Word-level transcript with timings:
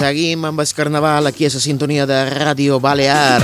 Seguim 0.00 0.46
amb 0.48 0.62
el 0.62 0.70
Carnaval 0.72 1.26
aquí 1.28 1.44
a 1.44 1.50
la 1.52 1.60
sintonia 1.60 2.06
de 2.08 2.22
Ràdio 2.24 2.78
Balear. 2.80 3.42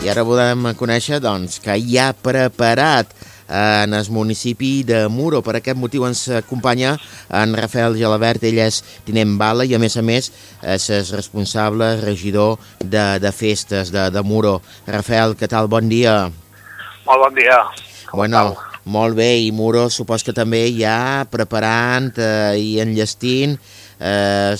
I 0.00 0.08
ara 0.08 0.22
volem 0.24 0.70
conèixer 0.80 1.18
doncs, 1.20 1.58
que 1.60 1.74
hi 1.76 1.98
ha 2.00 2.14
preparat 2.16 3.12
en 3.52 3.92
el 3.92 4.08
municipi 4.08 4.80
de 4.82 5.02
Muro. 5.12 5.42
Per 5.44 5.58
aquest 5.58 5.76
motiu 5.76 6.06
ens 6.08 6.24
acompanya 6.38 6.94
en 7.28 7.52
Rafael 7.52 7.98
Gelabert, 8.00 8.48
ell 8.48 8.62
és 8.64 8.80
tinent 9.04 9.36
bala 9.36 9.68
i 9.68 9.76
a 9.76 9.82
més 9.82 9.98
a 10.00 10.06
més 10.06 10.32
és 10.64 11.12
responsable 11.12 11.98
regidor 12.00 12.56
de, 12.80 13.20
de 13.20 13.36
festes 13.36 13.92
de, 13.92 14.08
de 14.08 14.24
Muro. 14.24 14.62
Rafael, 14.88 15.36
què 15.36 15.52
tal? 15.52 15.68
Bon 15.68 15.84
dia. 15.84 16.30
Molt 17.04 17.26
bon 17.28 17.36
dia. 17.36 17.60
Com 18.08 18.24
bueno, 18.24 18.56
molt 18.88 19.20
bé, 19.20 19.36
i 19.44 19.52
Muro 19.52 19.90
supos 19.92 20.24
que 20.24 20.32
també 20.32 20.64
ja 20.74 21.28
preparant 21.30 22.08
eh, 22.16 22.56
i 22.58 22.80
enllestint 22.80 23.60
eh, 24.02 24.54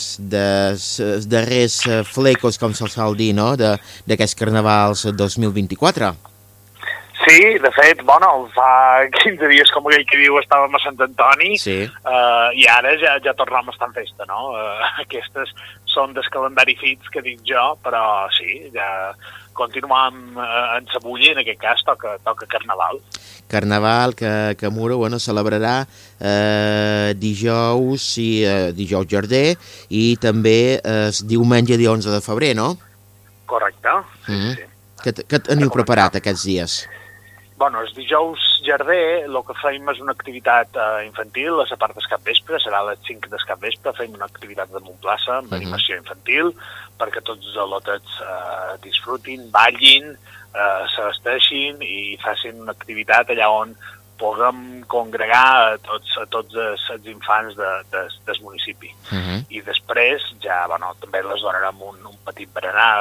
darrers 1.28 1.80
flecos, 2.08 2.58
com 2.58 2.74
se'ls 2.74 2.94
sol 2.98 3.18
dir, 3.18 3.32
no?, 3.36 3.52
d'aquests 3.58 4.38
carnavals 4.38 5.08
2024. 5.18 6.31
Sí, 7.22 7.58
de 7.62 7.70
fet, 7.70 8.02
bueno, 8.02 8.48
fa 8.54 9.06
15 9.22 9.50
dies, 9.52 9.70
com 9.74 9.86
aquell 9.86 10.06
que 10.08 10.18
diu, 10.18 10.38
estàvem 10.40 10.74
a 10.74 10.80
Sant 10.82 10.98
Antoni 11.06 11.54
sí. 11.60 11.76
uh, 11.86 12.48
i 12.58 12.66
ara 12.70 12.96
ja, 12.98 13.18
ja 13.22 13.36
tornem 13.38 13.68
a 13.68 13.74
estar 13.74 13.90
en 13.90 13.94
festa, 13.94 14.26
no? 14.30 14.50
Uh, 14.56 14.88
aquestes 15.04 15.54
són 15.92 16.16
des 16.16 16.28
calendari 16.32 16.74
fits 16.80 17.12
que 17.12 17.22
dic 17.22 17.44
jo, 17.46 17.72
però 17.84 18.26
sí, 18.34 18.58
ja 18.74 19.12
continuem 19.54 20.38
uh, 20.40 20.78
en 20.78 20.88
Sabulla, 20.90 21.34
en 21.34 21.42
aquest 21.44 21.60
cas 21.60 21.84
toca, 21.86 22.16
toca 22.24 22.48
Carnaval. 22.50 22.98
Carnaval 23.52 24.14
que, 24.16 24.56
que 24.58 24.70
Muro 24.72 24.96
bueno, 24.96 25.18
celebrarà 25.20 25.82
eh, 26.18 27.12
dijous, 27.20 28.06
i, 28.16 28.30
eh, 28.48 28.70
dijous 28.72 29.04
Jardí 29.10 29.42
i 29.92 30.16
també 30.16 30.80
eh, 30.80 31.10
diumenge 31.28 31.76
dia 31.76 31.92
11 31.92 32.14
de 32.14 32.22
febrer, 32.24 32.54
no? 32.56 32.70
Correcte, 33.44 33.92
sí, 34.24 34.32
mm 34.32 34.40
-hmm. 34.40 34.56
sí. 34.56 34.68
Què 35.28 35.38
teniu 35.42 35.68
preparat 35.68 36.16
aquests 36.16 36.44
dies? 36.48 36.80
Bueno, 37.62 37.78
els 37.86 37.92
dijous 37.94 38.42
Jardí 38.66 38.96
el 39.22 39.36
que 39.46 39.54
fem 39.60 39.84
és 39.92 40.00
una 40.02 40.10
activitat 40.16 40.74
uh, 40.74 40.96
infantil 41.06 41.60
a 41.62 41.66
la 41.70 41.76
part 41.78 41.94
del 41.94 42.08
capvespre, 42.10 42.58
serà 42.58 42.80
a 42.82 42.88
les 42.88 43.04
5 43.06 43.30
del 43.30 43.44
capvespre, 43.46 43.92
fem 43.94 44.16
una 44.16 44.26
activitat 44.26 44.72
de 44.74 44.80
Montplaça 44.82 45.36
amb 45.36 45.46
uh 45.46 45.52
-huh. 45.52 45.60
animació 45.60 45.94
infantil 46.00 46.50
perquè 46.98 47.22
tots 47.22 47.46
els 47.46 47.60
al·lotets 47.64 48.18
uh, 48.26 48.74
disfrutin, 48.82 49.46
ballin, 49.54 50.10
uh, 50.10 50.82
se 50.90 51.06
vesteixin 51.06 51.78
i 51.86 52.18
facin 52.24 52.58
una 52.66 52.74
activitat 52.74 53.30
allà 53.30 53.46
on 53.62 53.76
puguem 54.18 54.82
congregar 54.90 55.72
a 55.72 55.78
tots, 55.82 56.16
a 56.20 56.26
tots 56.30 56.54
els, 56.54 56.84
els 56.94 57.08
infants 57.10 57.56
de, 57.58 57.70
de, 57.92 58.02
del 58.26 58.40
municipi. 58.42 58.92
Uh 59.10 59.18
-huh. 59.18 59.38
I 59.48 59.62
després 59.62 60.22
ja, 60.40 60.66
bueno, 60.66 60.94
també 61.00 61.22
les 61.22 61.40
donarem 61.40 61.82
un, 61.82 62.06
un 62.06 62.18
petit 62.24 62.48
berenar 62.54 62.92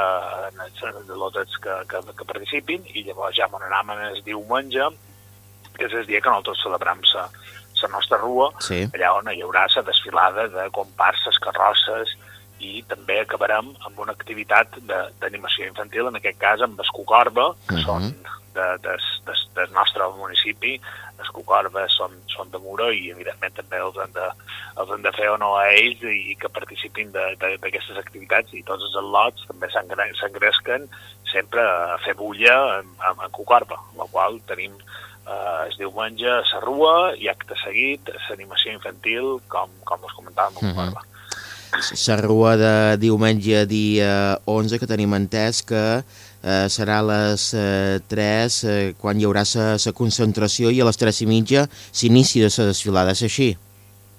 en 0.52 0.59
els, 0.66 1.08
lotets 1.08 1.58
que, 1.58 1.75
que, 1.88 1.97
que 2.18 2.25
participin 2.25 2.81
i 2.94 3.03
llavors 3.03 3.35
ja 3.35 3.47
m'anarem 3.47 3.90
el 4.09 4.24
diumenge, 4.24 4.90
que 5.78 5.85
és 5.85 5.94
el 5.94 6.06
dia 6.06 6.22
que 6.22 6.30
nosaltres 6.30 6.63
celebrem 6.63 7.02
la 7.81 7.88
nostra 7.88 8.18
rua, 8.18 8.52
sí. 8.59 8.84
allà 8.94 9.14
on 9.18 9.30
hi 9.34 9.41
haurà 9.41 9.66
la 9.75 9.81
desfilada 9.81 10.47
de 10.47 10.69
comparses, 10.69 11.40
carrosses, 11.40 12.16
i 12.61 12.83
també 12.88 13.19
acabarem 13.22 13.73
amb 13.88 13.99
una 14.03 14.13
activitat 14.17 14.77
d'animació 15.19 15.67
infantil, 15.67 16.07
en 16.07 16.19
aquest 16.19 16.39
cas 16.41 16.61
amb 16.61 16.79
Escocorba, 16.85 17.51
que 17.67 17.75
uh 17.75 17.81
-huh. 17.81 17.85
són 17.85 18.13
de, 18.53 18.67
de, 18.83 18.95
de, 19.25 19.33
del 19.55 19.72
nostre 19.73 20.07
municipi, 20.17 20.79
els 21.22 21.29
Cucorbes 21.35 21.94
són, 21.99 22.16
són 22.33 22.49
de 22.51 22.59
Muro 22.63 22.89
i 22.91 23.11
evidentment 23.13 23.53
també 23.57 23.79
els 23.83 23.97
hem 24.03 24.13
de, 24.16 24.27
els 24.81 24.94
hem 24.94 25.03
de 25.05 25.13
fer 25.17 25.29
honor 25.29 25.59
a 25.59 25.67
ells 25.75 26.01
i, 26.01 26.17
i 26.33 26.35
que 26.39 26.49
participin 26.49 27.11
d'aquestes 27.13 27.99
activitats 28.01 28.53
i 28.57 28.63
tots 28.67 28.88
els 28.89 28.97
al·lots 29.03 29.45
també 29.49 29.69
s'engresquen 29.72 30.89
sempre 31.31 31.61
a 31.61 31.99
fer 32.05 32.16
bulla 32.19 32.57
en, 32.79 32.89
en, 32.97 33.23
en 33.28 33.38
Cucorba, 33.38 33.79
la 33.99 34.09
qual 34.11 34.41
tenim 34.49 34.73
eh, 34.81 35.67
es 35.69 35.78
diumenge 35.79 36.28
a 36.28 36.41
la 36.41 36.66
Rua 36.66 36.95
i 37.16 37.29
acte 37.31 37.57
seguit 37.63 38.11
l'animació 38.29 38.75
infantil 38.75 39.38
com, 39.53 39.72
com 39.88 40.09
us 40.09 40.17
comentàvem 40.17 40.57
a 40.57 40.59
Cucorba. 40.59 40.99
Uh 40.99 41.05
-huh. 41.05 41.09
La 41.72 42.18
Rua 42.20 42.58
de 42.59 42.74
diumenge 43.00 43.64
dia 43.70 44.38
11 44.46 44.80
que 44.82 44.90
tenim 44.90 45.16
entès 45.16 45.62
que 45.64 45.84
eh, 46.02 46.68
serà 46.68 47.00
a 47.00 47.08
les 47.08 47.48
eh, 47.56 48.00
3 48.12 48.59
eh, 48.68 48.78
quan 49.00 49.20
hi 49.20 49.28
haurà 49.30 49.46
la 49.56 49.94
concentració 49.96 50.72
i 50.72 50.82
a 50.82 50.90
les 50.90 51.00
3 51.00 51.24
i 51.24 51.30
mitja 51.32 51.68
s'inicia 51.92 52.52
la 52.52 52.72
desfilada, 52.74 53.16
és 53.16 53.24
així? 53.24 53.54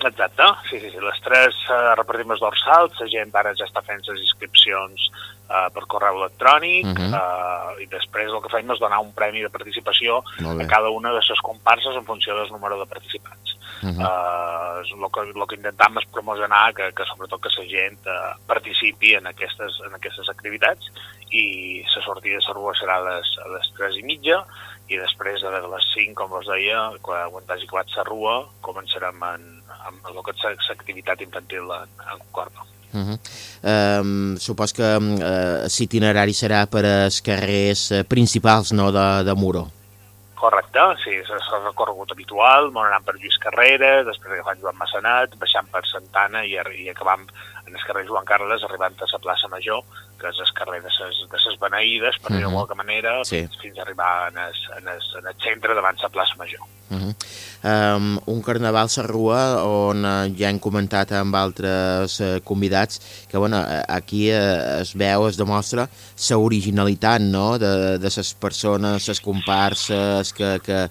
Exacte, 0.04 0.42
sí, 0.68 0.80
sí, 0.80 0.90
sí. 0.90 1.00
Les 1.00 1.20
3 1.22 1.60
eh, 1.70 1.94
repartim 1.98 2.32
els 2.34 2.42
dorsals, 2.42 2.98
la 3.00 3.08
gent 3.10 3.30
ara 3.38 3.54
ja 3.58 3.68
està 3.68 3.82
fent 3.86 4.02
les 4.08 4.24
inscripcions 4.24 5.08
eh, 5.52 5.68
per 5.74 5.84
correu 5.86 6.18
electrònic 6.22 6.86
uh 6.86 6.94
-huh. 6.96 7.12
eh, 7.20 7.82
i 7.84 7.86
després 7.86 8.30
el 8.30 8.42
que 8.42 8.52
fem 8.54 8.70
és 8.70 8.80
donar 8.80 8.98
un 9.00 9.12
premi 9.12 9.42
de 9.42 9.50
participació 9.50 10.18
a 10.18 10.66
cada 10.66 10.90
una 10.90 11.12
de 11.12 11.20
les 11.20 11.40
comparses 11.40 11.94
en 11.96 12.04
funció 12.04 12.36
del 12.36 12.50
número 12.50 12.78
de 12.78 12.86
participants. 12.86 13.56
Uh 13.82 13.88
-huh. 13.88 14.02
eh, 14.02 14.42
el, 14.90 15.10
que, 15.14 15.20
el 15.20 15.46
que 15.46 15.56
intentem 15.56 15.98
és 15.98 16.12
promocionar 16.12 16.74
que, 16.74 16.92
que 16.92 17.04
sobretot 17.04 17.40
que 17.40 17.50
la 17.58 17.68
gent 17.68 18.00
eh, 18.06 18.34
participi 18.46 19.14
en 19.14 19.26
aquestes, 19.26 19.80
en 19.86 19.94
aquestes 19.94 20.28
activitats 20.28 20.90
i 21.30 21.84
la 21.94 22.02
sortida 22.02 22.38
de 22.38 22.46
la 22.46 22.54
rua 22.54 22.72
serà 22.74 22.96
a 22.98 23.04
les, 23.08 23.26
a 23.44 23.48
les 23.48 23.72
3 23.78 23.96
i 23.96 24.02
mitja 24.02 24.44
i 24.88 24.96
després 24.96 25.42
a 25.42 25.50
les 25.50 25.84
5, 25.94 26.14
com 26.14 26.32
us 26.38 26.46
deia, 26.46 26.92
quan, 27.00 27.30
hagi 27.48 27.66
acabat 27.66 27.96
la 27.96 28.04
rua, 28.04 28.48
començarem 28.60 29.22
en, 29.22 29.51
amb 29.86 30.10
el 30.10 30.22
que 30.26 30.34
és 30.36 30.68
l'activitat 30.70 31.20
infantil 31.24 31.70
en, 31.78 31.90
en 32.12 32.22
Corba. 32.30 32.66
Uh 32.92 33.00
-huh. 33.00 33.18
um, 34.02 34.36
supos 34.36 34.72
que 34.72 34.84
uh, 34.84 35.64
l'itinerari 35.64 36.32
serà 36.32 36.66
per 36.66 36.84
als 36.84 37.22
carrers 37.22 37.90
uh, 37.90 38.04
principals 38.04 38.72
no, 38.72 38.92
de, 38.92 39.24
de 39.24 39.34
Muro. 39.34 39.70
Correcte, 40.34 40.80
sí, 41.04 41.10
és 41.10 41.30
el 41.30 41.64
recorregut 41.64 42.10
habitual, 42.10 42.72
anant 42.74 43.04
per 43.04 43.14
Lluís 43.14 43.38
Carrera, 43.38 44.02
després 44.04 44.32
agafant 44.32 44.60
Joan 44.60 44.76
Massanat, 44.76 45.36
baixant 45.38 45.68
per 45.70 45.86
Santana 45.86 46.44
i, 46.44 46.56
i 46.82 46.88
acabant 46.90 47.22
en 47.66 47.74
el 47.74 47.84
carrer 47.86 48.06
Joan 48.06 48.24
Carles, 48.24 48.64
arribant 48.64 48.96
a 48.98 49.08
la 49.12 49.20
plaça 49.22 49.48
Major, 49.48 49.82
que 50.20 50.30
és 50.30 50.38
el 50.44 50.52
carrer 50.58 50.80
de 50.84 50.90
ses, 50.94 51.22
de 51.30 51.40
ses 51.42 51.58
beneïdes, 51.60 52.18
per 52.22 52.30
uh 52.30 52.34
-huh. 52.34 52.38
dir-ho 52.38 52.52
qualque 52.52 52.78
manera, 52.78 53.24
sí. 53.24 53.48
fins, 53.62 53.78
a 53.78 53.82
arribar 53.82 54.28
en 54.30 54.38
el, 54.38 54.54
en 54.78 54.88
el, 54.88 55.00
en 55.18 55.26
el 55.26 55.36
centre 55.42 55.74
davant 55.74 55.98
la 56.02 56.08
plaça 56.08 56.36
Major. 56.36 56.62
Uh 56.92 56.98
-huh. 56.98 57.14
um, 57.96 58.20
un 58.26 58.42
carnaval 58.42 58.88
Sarrua 58.88 59.64
on 59.64 60.04
uh, 60.04 60.38
ja 60.38 60.48
hem 60.48 60.58
comentat 60.58 61.12
amb 61.12 61.34
altres 61.34 62.20
uh, 62.20 62.40
convidats 62.44 63.00
que 63.30 63.38
bueno, 63.38 63.64
aquí 63.88 64.30
uh, 64.30 64.80
es 64.80 64.92
veu, 64.94 65.26
es 65.26 65.36
demostra 65.36 65.88
la 66.28 66.36
originalitat 66.36 67.20
no? 67.20 67.58
de, 67.58 67.98
de 67.98 68.10
les 68.16 68.34
persones, 68.34 69.08
les 69.08 69.20
comparses 69.20 70.32
que, 70.32 70.60
que, 70.60 70.90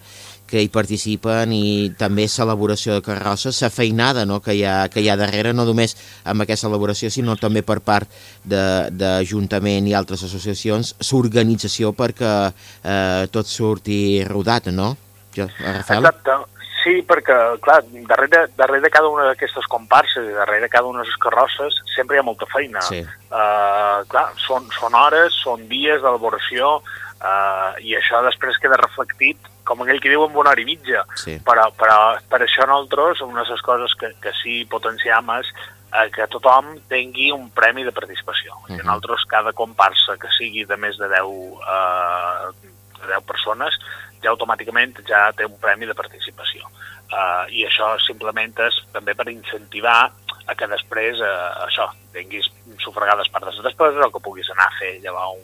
que 0.51 0.62
hi 0.62 0.69
participen 0.72 1.53
i 1.56 1.91
també 2.00 2.28
l'elaboració 2.28 2.98
de 2.98 3.06
carrosses, 3.06 3.62
la 3.63 3.71
feinada 3.71 4.25
no? 4.27 4.42
que, 4.44 4.56
hi 4.59 4.65
ha, 4.68 4.89
que 4.92 5.01
hi 5.01 5.09
ha 5.09 5.18
darrere, 5.19 5.56
no 5.56 5.65
només 5.68 5.95
amb 6.27 6.44
aquesta 6.44 6.68
elaboració, 6.68 7.09
sinó 7.09 7.38
també 7.39 7.63
per 7.63 7.80
part 7.86 8.12
d'Ajuntament 8.44 9.88
i 9.88 9.95
altres 9.98 10.25
associacions, 10.27 10.95
l'organització 11.12 11.95
perquè 11.95 12.33
eh, 12.51 13.27
tot 13.31 13.48
surti 13.48 14.24
rodat, 14.27 14.71
no? 14.75 14.95
Jo, 15.36 15.48
Rafael? 15.62 16.03
Exacte. 16.03 16.42
Sí, 16.81 16.95
perquè, 17.06 17.36
clar, 17.62 17.83
darrere, 18.09 18.47
darrere 18.57 18.89
cada 18.89 19.09
una 19.12 19.27
d'aquestes 19.27 19.68
comparses 19.69 20.25
i 20.25 20.33
darrere 20.33 20.69
cada 20.71 20.89
una 20.89 21.04
de 21.04 21.12
les 21.12 21.19
carrosses 21.21 21.77
sempre 21.94 22.18
hi 22.18 22.21
ha 22.21 22.25
molta 22.25 22.47
feina. 22.50 22.81
Sí. 22.88 23.04
Uh, 23.30 24.01
clar, 24.09 24.31
són, 24.42 24.65
són 24.74 24.97
hores, 24.97 25.38
són 25.44 25.68
dies 25.69 26.01
d'elaboració 26.01 26.80
uh, 26.81 27.77
i 27.86 27.94
això 28.00 28.24
després 28.25 28.57
queda 28.63 28.81
reflectit, 28.81 29.51
com 29.71 29.85
aquell 29.85 30.01
que 30.03 30.12
diu, 30.12 30.25
en 30.27 30.35
una 30.35 30.51
hora 30.51 30.62
i 30.62 30.68
mitja. 30.68 31.06
Sí. 31.19 31.38
Però, 31.47 31.69
però 31.79 32.00
per 32.29 32.41
això 32.44 32.68
nosaltres, 32.68 33.23
una 33.23 33.45
de 33.45 33.56
les 33.56 33.63
coses 33.63 33.95
que, 34.00 34.12
que 34.23 34.33
sí 34.41 34.62
potenciam 34.71 35.31
és 35.38 35.47
uh, 35.53 36.07
que 36.12 36.27
tothom 36.33 36.73
tingui 36.91 37.31
un 37.31 37.47
premi 37.56 37.88
de 37.88 37.95
participació. 37.95 38.57
Uh 38.59 38.68
-huh. 38.68 38.79
I 38.79 38.83
nosaltres, 38.83 39.25
cada 39.31 39.53
comparsa 39.53 40.18
que 40.19 40.31
sigui 40.38 40.65
de 40.65 40.77
més 40.77 40.97
de 40.97 41.07
10, 41.07 41.23
uh, 41.23 42.51
de 43.00 43.07
10 43.07 43.23
persones, 43.23 43.79
ja 44.21 44.29
automàticament 44.29 45.00
ja 45.07 45.31
té 45.31 45.45
un 45.45 45.57
premi 45.59 45.85
de 45.85 45.95
participació. 45.95 46.68
Uh, 47.12 47.44
I 47.50 47.65
això 47.68 47.97
simplement 48.00 48.53
és 48.59 48.75
també 48.94 49.15
per 49.15 49.27
incentivar 49.29 50.12
a 50.47 50.56
que 50.56 50.68
després 50.68 51.19
uh, 51.19 51.65
això, 51.68 51.89
tinguis 52.13 52.47
sufragades 52.79 53.27
per 53.29 53.44
les 53.44 53.63
despeses 53.63 54.06
o 54.06 54.12
que 54.12 54.23
puguis 54.23 54.50
anar 54.50 54.68
a 54.68 54.77
fer 54.79 55.00
llevar 55.01 55.27
un, 55.35 55.44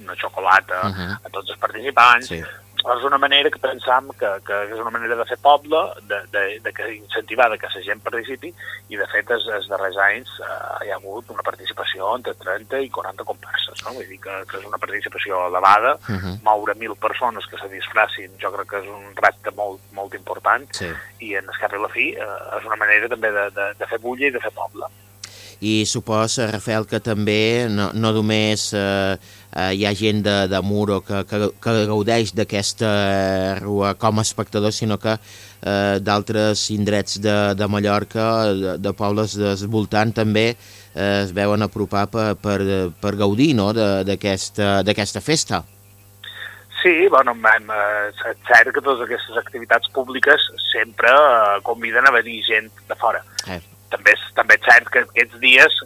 una 0.00 0.14
xocolata 0.16 0.80
uh 0.88 0.92
-huh. 0.92 1.18
a 1.26 1.28
tots 1.28 1.50
els 1.50 1.58
participants, 1.58 2.26
sí 2.26 2.44
és 2.80 3.04
una 3.04 3.18
manera 3.18 3.50
que 3.50 3.60
pensam 3.60 4.08
que, 4.18 4.30
que 4.46 4.58
és 4.70 4.78
una 4.80 4.92
manera 4.94 5.16
de 5.18 5.26
fer 5.28 5.36
poble, 5.42 5.80
de, 6.08 6.20
de, 6.32 6.44
de 6.64 6.72
que 6.72 6.86
incentivar 6.94 7.50
de 7.52 7.58
que 7.60 7.68
la 7.74 7.82
gent 7.84 8.00
participi, 8.04 8.52
i 8.88 9.00
de 9.00 9.06
fet 9.12 9.30
els, 9.34 9.46
els 9.56 9.68
darrers 9.70 9.98
anys 10.06 10.32
eh, 10.40 10.86
hi 10.86 10.92
ha 10.92 10.98
hagut 10.98 11.30
una 11.34 11.44
participació 11.46 12.14
entre 12.16 12.34
30 12.44 12.80
i 12.86 12.90
40 12.94 13.26
comparses, 13.28 13.84
no? 13.84 13.94
vull 13.98 14.08
dir 14.08 14.20
que, 14.22 14.38
que 14.50 14.60
és 14.60 14.66
una 14.70 14.80
participació 14.80 15.44
elevada, 15.48 15.96
uh 16.00 16.16
-huh. 16.16 16.34
moure 16.46 16.74
mil 16.80 16.96
persones 16.96 17.46
que 17.46 17.58
se 17.58 17.68
disfracin, 17.68 18.32
jo 18.40 18.52
crec 18.56 18.70
que 18.70 18.80
és 18.80 18.88
un 18.88 19.14
repte 19.16 19.50
molt, 19.56 19.80
molt 19.92 20.14
important, 20.14 20.66
sí. 20.72 20.90
i 21.20 21.34
en 21.34 21.44
el 21.44 21.60
cap 21.60 21.72
i 21.72 21.78
la 21.78 21.88
fi 21.88 22.08
eh, 22.14 22.58
és 22.58 22.64
una 22.64 22.76
manera 22.76 23.08
també 23.08 23.30
de, 23.30 23.50
de, 23.50 23.72
de 23.78 23.86
fer 23.86 23.98
bulla 23.98 24.26
i 24.26 24.30
de 24.30 24.40
fer 24.40 24.52
poble 24.52 24.88
i 25.60 25.84
suposa, 25.84 26.46
Rafael, 26.48 26.86
que 26.88 27.00
també 27.04 27.68
no, 27.68 27.90
no 27.92 28.12
només 28.16 28.70
eh, 28.72 29.16
eh, 29.52 29.72
hi 29.76 29.84
ha 29.84 29.92
gent 29.96 30.22
de, 30.24 30.36
de 30.48 30.60
Muro 30.64 31.00
que, 31.04 31.20
que, 31.28 31.40
que 31.60 31.74
gaudeix 31.90 32.32
d'aquesta 32.36 32.90
rua 33.60 33.92
com 34.00 34.18
a 34.18 34.24
espectador, 34.24 34.72
sinó 34.72 34.96
que 34.98 35.16
eh, 35.16 35.98
d'altres 36.00 36.64
indrets 36.72 37.20
de, 37.20 37.36
de 37.54 37.68
Mallorca, 37.68 38.28
de, 38.52 38.78
de 38.80 38.92
pobles 38.96 39.36
del 39.36 39.66
voltant, 39.68 40.14
també 40.16 40.46
eh, 40.54 41.10
es 41.26 41.34
veuen 41.36 41.66
apropar 41.66 42.06
per, 42.08 42.30
per, 42.40 42.60
per 43.02 43.12
gaudir 43.20 43.52
no? 43.58 43.74
d'aquesta 43.76 45.20
festa. 45.20 45.60
Sí, 46.80 46.94
bueno, 47.12 47.34
és 47.36 48.22
cert 48.48 48.70
que 48.72 48.80
totes 48.80 49.04
aquestes 49.04 49.36
activitats 49.36 49.92
públiques 49.92 50.48
sempre 50.70 51.12
eh, 51.12 51.60
conviden 51.68 52.08
a 52.08 52.14
venir 52.16 52.40
gent 52.48 52.72
de 52.88 52.96
fora. 52.96 53.20
Eh 53.44 53.60
també 53.90 54.14
és, 54.14 54.24
també 54.36 54.56
és 54.56 54.66
cert 54.66 54.88
que 54.94 55.04
aquests 55.04 55.38
dies 55.42 55.76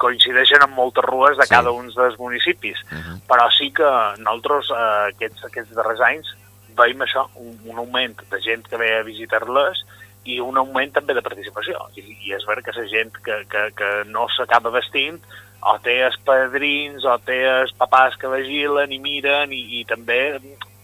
coincideixen 0.00 0.64
amb 0.64 0.76
moltes 0.76 1.04
rues 1.08 1.36
de 1.38 1.46
sí. 1.48 1.54
cada 1.54 1.72
un 1.72 1.90
dels 1.94 2.18
municipis, 2.20 2.80
uh 2.90 2.98
-huh. 2.98 3.18
però 3.28 3.48
sí 3.50 3.70
que 3.72 3.90
nosaltres 4.18 4.70
eh, 4.70 5.12
aquests, 5.12 5.44
aquests 5.44 5.74
darrers 5.74 6.00
anys 6.00 6.34
veiem 6.76 7.00
això, 7.00 7.28
un, 7.34 7.58
un 7.64 7.78
augment 7.78 8.16
de 8.30 8.40
gent 8.40 8.66
que 8.68 8.76
ve 8.76 8.90
a 8.98 9.06
visitar-les 9.06 9.84
i 10.24 10.40
un 10.40 10.56
augment 10.56 10.92
també 10.92 11.14
de 11.14 11.22
participació. 11.22 11.78
I, 11.96 12.02
i 12.26 12.32
és 12.32 12.46
ver 12.48 12.62
que 12.62 12.72
la 12.76 12.86
gent 12.88 13.12
que, 13.24 13.44
que, 13.50 13.70
que 13.76 13.90
no 14.06 14.26
s'acaba 14.28 14.70
vestint 14.70 15.20
o 15.64 15.78
té 15.84 15.98
els 16.04 16.16
padrins 16.24 17.04
o 17.04 17.18
té 17.24 17.40
els 17.48 17.72
papàs 17.80 18.16
que 18.20 18.28
vigilen 18.28 18.92
i 18.92 18.98
miren 18.98 19.52
i, 19.52 19.80
i 19.80 19.84
també 19.88 20.40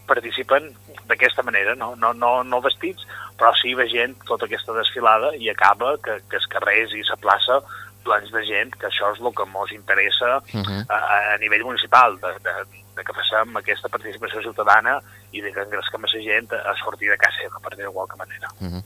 participen 0.09 0.71
d'aquesta 1.07 1.43
manera, 1.43 1.75
no? 1.75 1.93
No, 1.95 2.13
no, 2.13 2.31
no 2.43 2.61
vestits, 2.61 3.05
però 3.41 3.55
sí 3.57 3.73
veient 3.73 4.19
tota 4.29 4.45
aquesta 4.45 4.75
desfilada 4.77 5.31
i 5.41 5.49
acaba 5.49 5.95
que, 6.05 6.19
que 6.29 6.37
els 6.37 6.45
carrers 6.53 6.93
i 6.93 7.01
la 7.07 7.17
plaça 7.17 7.57
plans 8.05 8.29
de 8.33 8.43
gent, 8.45 8.73
que 8.77 8.89
això 8.89 9.09
és 9.13 9.21
el 9.21 9.33
que 9.37 9.45
ens 9.45 9.73
interessa 9.77 10.37
uh 10.41 10.61
-huh. 10.61 10.85
a, 10.89 10.97
a 11.33 11.37
nivell 11.41 11.65
municipal, 11.65 12.17
de, 12.21 12.31
de, 12.45 12.53
de 12.97 13.03
que 13.03 13.13
facem 13.13 13.57
aquesta 13.57 13.89
participació 13.89 14.41
ciutadana 14.41 14.99
i 15.31 15.41
de 15.41 15.51
que 15.53 15.61
engresquem 15.61 16.05
a 16.05 16.09
la 16.13 16.21
gent 16.21 16.53
a 16.53 16.73
sortir 16.83 17.09
de 17.09 17.17
casa 17.17 17.37
seva, 17.41 17.59
per 17.61 17.75
dir-ho 17.75 17.93
qualque 17.93 18.17
manera. 18.17 18.47
Uh 18.59 18.67
-huh. 18.67 18.83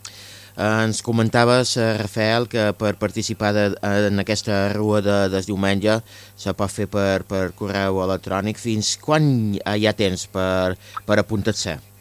Eh, 0.57 0.83
ens 0.83 1.01
comentaves, 1.01 1.75
eh, 1.77 1.97
Rafael, 1.97 2.47
que 2.47 2.73
per 2.73 2.95
participar 2.95 3.53
de, 3.53 3.65
en 3.81 4.19
aquesta 4.19 4.71
rua 4.73 5.01
de, 5.01 5.29
de 5.29 5.41
diumenge 5.41 6.01
se 6.35 6.53
pot 6.53 6.71
fer 6.71 6.87
per, 6.87 7.23
per 7.23 7.51
correu 7.51 8.03
electrònic. 8.03 8.57
Fins 8.57 8.97
quan 8.97 9.55
hi 9.55 9.87
ha 9.87 9.93
temps 9.93 10.27
per, 10.27 10.77
per 11.05 11.19
apuntar-se? 11.19 11.94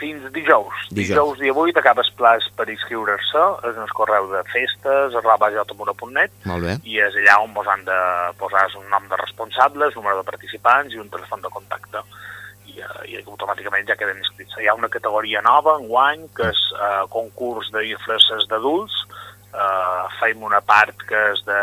Fins 0.00 0.24
dijous. 0.32 0.74
Dijous, 0.90 1.38
dijous 1.38 1.38
dia 1.42 1.54
8 1.54 1.80
acabes 1.82 2.10
plaç 2.18 2.48
per 2.56 2.66
inscriure-se 2.72 3.44
en 3.68 3.80
el 3.84 3.92
correu 3.96 4.30
de 4.32 4.42
festes 4.50 5.16
arroba 5.20 5.50
jotamura.net 5.54 6.32
i 6.88 6.98
és 7.04 7.18
allà 7.20 7.38
on 7.44 7.54
vos 7.56 7.68
han 7.68 7.84
de 7.86 8.00
posar 8.40 8.66
un 8.80 8.88
nom 8.92 9.06
de 9.10 9.20
responsables, 9.20 9.96
número 9.96 10.20
de 10.20 10.28
participants 10.32 10.94
i 10.94 11.02
un 11.02 11.10
telèfon 11.12 11.44
de 11.44 11.52
contacte 11.52 12.02
i, 12.70 12.80
uh, 12.80 13.02
i 13.06 13.20
automàticament 13.22 13.88
ja 13.88 13.98
queden 14.00 14.20
inscrits. 14.22 14.56
Hi 14.58 14.70
ha 14.70 14.78
una 14.78 14.92
categoria 14.92 15.42
nova 15.46 15.76
en 15.80 15.88
guany 15.90 16.28
que 16.36 16.48
és 16.50 16.62
uh, 16.76 17.04
concurs 17.12 17.70
de 17.74 17.84
disfresses 17.88 18.48
d'adults 18.50 19.04
uh, 19.52 20.06
feim 20.20 20.42
una 20.46 20.62
part 20.64 21.04
que 21.08 21.26
és 21.34 21.44
de 21.48 21.60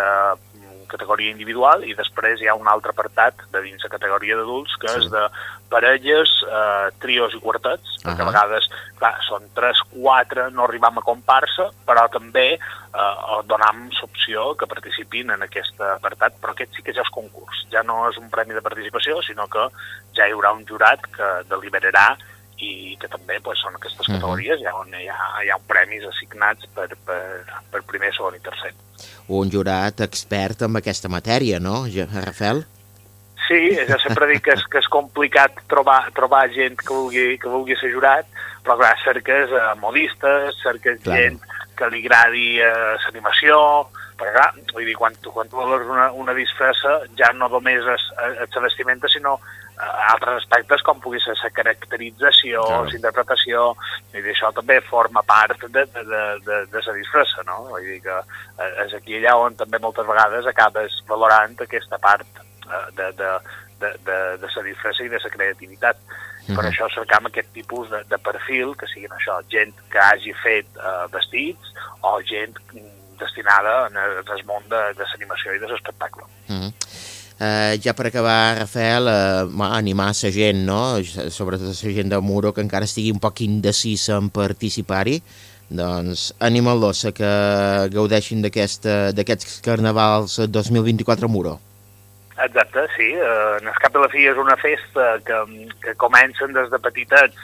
categoria 0.92 1.32
individual 1.32 1.84
i 1.88 1.96
després 1.98 2.42
hi 2.42 2.50
ha 2.50 2.56
un 2.58 2.68
altre 2.68 2.94
apartat 2.94 3.44
de 3.54 3.62
dins 3.66 3.84
la 3.84 3.92
categoria 3.94 4.38
d'adults 4.40 4.76
que 4.82 4.90
sí. 4.90 5.02
és 5.02 5.12
de 5.14 5.24
parelles, 5.70 6.32
eh, 6.48 6.88
trios 7.04 7.36
i 7.36 7.42
quartets, 7.44 7.84
uh 7.84 7.98
-huh. 7.98 8.06
perquè 8.08 8.22
a 8.22 8.32
vegades 8.32 8.70
clar, 9.00 9.16
són 9.28 9.50
3, 9.54 9.82
4, 9.94 10.50
no 10.52 10.64
arribam 10.64 10.98
a 10.98 11.02
comparsa, 11.02 11.70
però 11.86 12.08
també 12.10 12.48
eh, 12.54 13.42
donam 13.46 13.90
l'opció 14.02 14.56
que 14.56 14.68
participin 14.68 15.32
en 15.32 15.42
aquest 15.44 15.80
apartat, 15.82 16.34
però 16.42 16.52
aquest 16.52 16.74
sí 16.76 16.82
que 16.82 16.94
ja 16.94 17.02
és 17.02 17.10
concurs, 17.10 17.66
ja 17.72 17.84
no 17.84 18.10
és 18.10 18.18
un 18.18 18.30
premi 18.30 18.54
de 18.54 18.62
participació, 18.62 19.22
sinó 19.22 19.48
que 19.48 19.70
ja 20.14 20.28
hi 20.28 20.32
haurà 20.32 20.52
un 20.54 20.66
jurat 20.66 21.02
que 21.02 21.28
deliberarà 21.50 22.18
i 22.58 22.98
que 23.00 23.10
també 23.12 23.40
pues, 23.44 23.60
són 23.62 23.76
aquestes 23.76 24.08
categories 24.08 24.62
uh 24.62 24.68
-huh. 24.68 24.82
on 24.82 24.94
hi 24.96 25.08
ha, 25.08 25.20
hi 25.44 25.50
ha 25.50 25.60
premis 25.68 26.04
assignats 26.06 26.66
per, 26.74 26.90
per, 27.06 27.46
per 27.72 27.84
primer, 27.84 28.14
segon 28.14 28.36
i 28.36 28.40
tercer. 28.40 28.74
Un 29.28 29.52
jurat 29.52 30.02
expert 30.02 30.62
en 30.62 30.76
aquesta 30.76 31.10
matèria, 31.10 31.60
no, 31.60 31.86
Rafael? 32.26 32.66
Sí, 33.48 33.78
ja 33.88 33.98
sempre 34.04 34.28
dic 34.28 34.44
que 34.44 34.56
és, 34.58 34.64
que 34.68 34.80
és 34.80 34.88
complicat 34.92 35.62
trobar, 35.72 36.10
trobar 36.16 36.50
gent 36.52 36.76
que 36.76 36.94
vulgui, 36.94 37.38
que 37.40 37.48
vulgui 37.48 37.78
ser 37.80 37.92
jurat, 37.94 38.26
però 38.64 38.76
clar, 38.76 38.96
cerques 39.04 39.54
eh, 39.56 39.68
modistes, 39.80 40.58
cerques 40.64 41.00
clar. 41.04 41.16
gent 41.16 41.40
que 41.78 41.88
li 41.94 42.02
agradi 42.04 42.60
eh, 42.60 42.98
l'animació, 43.06 43.60
perquè 44.20 44.34
clar, 44.34 44.50
vull 44.74 44.90
dir, 44.90 44.98
quan 45.00 45.16
tu, 45.22 45.32
quan 45.32 45.48
tu 45.48 45.62
vols 45.62 45.88
una, 45.88 46.10
una 46.12 46.36
disfressa 46.36 46.98
ja 47.16 47.32
no 47.38 47.48
només 47.54 47.88
és, 47.96 48.10
és 48.44 48.58
la 48.58 48.66
vestimenta, 48.66 49.08
sinó 49.14 49.38
altres 49.78 50.42
aspectes 50.42 50.82
com 50.82 51.00
pugui 51.00 51.20
ser 51.22 51.36
la 51.38 51.50
caracterització, 51.54 52.64
claro. 52.66 52.90
la 52.90 52.98
interpretació, 52.98 53.66
i 54.14 54.24
això 54.34 54.50
també 54.56 54.80
forma 54.82 55.22
part 55.28 55.62
de, 55.68 55.86
de, 55.94 56.04
de, 56.10 56.24
de, 56.48 56.58
de 56.72 56.84
la 56.88 56.96
disfressa, 56.98 57.46
no? 57.46 57.60
Vull 57.70 57.86
dir 57.86 58.00
que 58.06 58.18
eh, 58.18 58.72
és 58.86 58.98
aquí 58.98 59.20
allà 59.20 59.36
on 59.44 59.58
també 59.60 59.80
moltes 59.84 60.08
vegades 60.08 60.50
acabes 60.50 60.98
valorant 61.10 61.56
aquesta 61.62 62.02
part 62.02 62.42
eh, 62.42 62.86
de, 62.98 63.12
de, 63.22 63.32
de, 63.84 63.94
de, 64.08 64.20
de 64.42 64.52
la 64.56 64.66
disfressa 64.72 65.06
i 65.06 65.14
de 65.14 65.22
la 65.24 65.34
creativitat. 65.36 66.02
Mm 66.02 66.56
-hmm. 66.56 66.56
Per 66.56 66.66
això 66.66 66.90
cercam 66.94 67.26
aquest 67.28 67.54
tipus 67.54 67.90
de, 67.90 68.04
de 68.10 68.18
perfil, 68.18 68.76
que 68.76 68.88
siguin 68.88 69.12
això, 69.12 69.42
gent 69.50 69.74
que 69.92 70.00
hagi 70.00 70.34
fet 70.44 70.68
eh, 70.78 71.06
vestits 71.12 71.74
o 72.02 72.22
gent 72.24 72.56
destinada 73.20 73.88
en 73.88 73.98
el 73.98 74.46
món 74.46 74.64
de, 74.70 74.82
de 74.98 75.04
l'animació 75.04 75.54
i 75.54 75.60
de 75.60 75.68
l'espectacle. 75.68 76.24
Mm 76.48 76.60
-hmm. 76.62 76.77
Eh, 77.40 77.78
ja 77.84 77.94
per 77.94 78.08
acabar, 78.08 78.58
Rafael, 78.58 79.08
eh, 79.08 79.66
animar 79.70 80.14
la 80.24 80.32
gent, 80.32 80.66
no? 80.66 80.98
sobretot 81.30 81.68
la 81.68 81.94
gent 81.94 82.10
de 82.10 82.20
Muro, 82.20 82.54
que 82.54 82.62
encara 82.62 82.86
estigui 82.86 83.12
un 83.12 83.20
poc 83.20 83.42
indecisa 83.42 84.18
en 84.18 84.32
participar-hi, 84.34 85.22
doncs 85.70 86.34
animal-los 86.40 87.06
a 87.06 87.12
que 87.12 87.30
gaudeixin 87.94 88.42
d'aquests 88.42 89.62
carnavals 89.62 90.40
2024 90.50 91.28
a 91.28 91.30
Muro. 91.30 91.60
Exacte, 92.38 92.88
sí. 92.96 93.14
Eh, 93.14 93.58
en 93.62 93.68
el 93.68 93.80
cap 93.82 93.94
de 93.94 94.02
la 94.02 94.10
fi 94.10 94.26
és 94.30 94.38
una 94.38 94.58
festa 94.58 95.18
que, 95.26 95.38
que 95.82 95.94
comencen 95.98 96.54
des 96.54 96.70
de 96.74 96.80
petitets, 96.82 97.38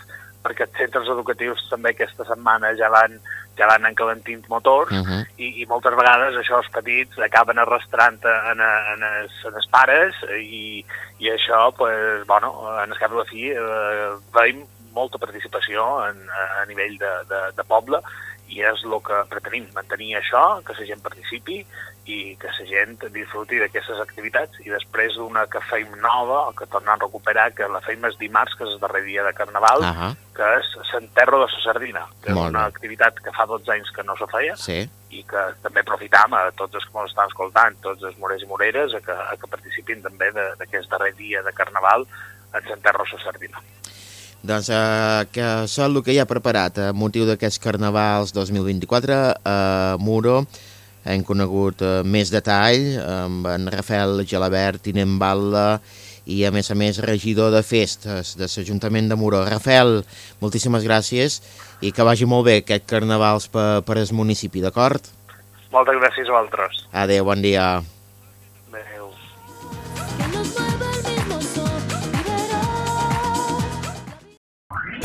perquè 0.44 0.66
els 0.68 0.78
centres 0.78 1.10
educatius 1.10 1.68
també 1.70 1.94
aquesta 1.94 2.26
setmana 2.28 2.74
ja 2.78 2.90
van 2.94 3.20
ja 3.58 3.68
van 3.70 3.86
encalentint 3.86 4.48
motors 4.50 4.92
uh 4.92 5.06
-huh. 5.06 5.22
i, 5.38 5.62
i 5.62 5.66
moltes 5.70 5.96
vegades 5.96 6.36
això 6.36 6.58
els 6.58 6.70
petits 6.74 7.20
acaben 7.20 7.60
arrastrant 7.60 8.20
en, 8.26 8.60
en, 8.60 9.04
els, 9.22 9.34
en 9.46 9.54
els 9.54 9.68
pares 9.70 10.16
i, 10.40 10.86
i 11.20 11.30
això, 11.30 11.72
pues, 11.78 12.26
bueno, 12.28 12.54
en 12.84 12.92
el 12.92 12.98
cap 12.98 13.12
de 13.12 13.18
la 13.18 13.26
fi 13.26 13.50
eh, 13.52 14.10
veiem 14.34 14.64
molta 14.94 15.18
participació 15.18 15.86
en, 16.08 16.30
a 16.62 16.66
nivell 16.66 16.98
de, 16.98 17.14
de, 17.30 17.42
de 17.58 17.64
poble 17.64 18.00
i 18.54 18.62
és 18.62 18.84
el 18.86 18.94
que 19.06 19.24
pretenim, 19.32 19.66
mantenir 19.74 20.18
això, 20.20 20.44
que 20.66 20.76
la 20.78 20.86
gent 20.88 21.02
participi 21.04 21.64
i 22.06 22.36
que 22.40 22.52
la 22.52 22.66
gent 22.68 22.98
disfruti 23.16 23.60
d'aquestes 23.62 24.02
activitats 24.04 24.60
i 24.66 24.72
després 24.72 25.16
d'una 25.16 25.46
que 25.52 25.62
feim 25.70 25.94
nova, 26.04 26.42
que 26.58 26.68
tornem 26.72 26.94
a 26.96 27.00
recuperar, 27.06 27.50
que 27.56 27.70
la 27.72 27.82
feim 27.86 28.04
és 28.10 28.18
dimarts, 28.20 28.58
que 28.60 28.68
és 28.68 28.74
el 28.76 28.82
darrer 28.82 29.04
dia 29.08 29.24
de 29.24 29.34
Carnaval, 29.38 29.86
uh 29.88 29.94
-huh. 29.94 30.12
que 30.36 30.50
és 30.60 30.68
l'enterro 30.94 31.40
de 31.40 31.48
la 31.48 31.62
sardina, 31.64 32.04
que 32.22 32.34
Molt 32.34 32.46
és 32.46 32.50
una 32.50 32.68
bé. 32.68 32.74
activitat 32.74 33.20
que 33.24 33.32
fa 33.32 33.46
12 33.46 33.72
anys 33.72 33.92
que 33.92 34.04
no 34.04 34.16
se 34.18 34.28
feia 34.28 34.56
sí. 34.56 34.90
i 35.10 35.24
que 35.24 35.42
també 35.62 35.80
aprofitam 35.80 36.34
a 36.34 36.52
tots 36.52 36.76
els 36.76 36.86
que 36.86 37.00
ens 37.00 37.10
estan 37.10 37.28
escoltant, 37.28 37.82
tots 37.82 38.04
els 38.04 38.18
morers 38.18 38.44
i 38.44 38.46
moreres, 38.46 38.94
a 38.94 39.00
que, 39.00 39.12
a 39.12 39.36
que 39.38 39.48
participin 39.48 40.02
també 40.02 40.32
d'aquest 40.32 40.90
darrer 40.90 41.14
dia 41.16 41.42
de 41.42 41.54
Carnaval 41.54 42.06
en 42.54 42.64
l'enterro 42.70 43.04
de 43.04 43.18
la 43.18 43.24
sardina. 43.24 43.62
Doncs 44.44 44.68
eh, 44.76 45.24
que 45.32 45.44
això 45.64 45.86
és 45.86 45.88
el 45.88 46.02
que 46.04 46.12
hi 46.12 46.20
ha 46.20 46.28
preparat 46.28 46.80
a 46.84 46.92
motiu 46.92 47.24
d'aquests 47.24 47.62
carnavals 47.64 48.34
2024 48.36 49.20
a 49.48 49.58
Muro, 50.04 50.42
hem 51.08 51.24
conegut 51.24 51.80
eh, 51.80 52.02
més 52.04 52.28
detall 52.34 52.90
amb 53.08 53.48
en 53.48 53.72
Rafael 53.72 54.26
Gelabert, 54.28 54.84
tinent 54.84 55.16
Batla 55.22 55.80
i 56.28 56.42
a 56.44 56.52
més 56.56 56.72
a 56.72 56.76
més 56.76 57.00
regidor 57.04 57.56
de 57.56 57.64
festes 57.64 58.36
de 58.36 58.52
l'Ajuntament 58.52 59.08
de 59.12 59.20
Muro. 59.20 59.46
Rafael, 59.48 60.02
moltíssimes 60.44 60.84
gràcies 60.84 61.40
i 61.80 61.96
que 61.96 62.04
vagi 62.04 62.28
molt 62.28 62.48
bé 62.52 62.60
aquest 62.60 62.88
carnavals 62.92 63.48
per, 63.48 63.80
per 63.88 64.00
el 64.00 64.12
municipi, 64.12 64.60
d'acord? 64.64 65.08
Moltes 65.72 66.04
gràcies 66.04 66.28
a 66.28 66.36
vosaltres. 66.36 66.84
Adéu, 66.92 67.32
bon 67.32 67.40
dia. 67.40 67.78